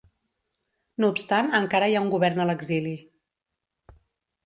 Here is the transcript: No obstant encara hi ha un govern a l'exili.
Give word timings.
No 1.03 1.09
obstant 1.13 1.53
encara 1.59 1.91
hi 1.93 1.99
ha 1.99 2.03
un 2.07 2.11
govern 2.17 2.43
a 2.47 2.51
l'exili. 2.53 2.99